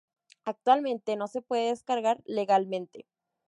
Actualmente 0.45 1.15
no 1.15 1.27
se 1.27 1.43
puede 1.43 1.67
descargar 1.69 2.23
"legalmente". 2.25 3.05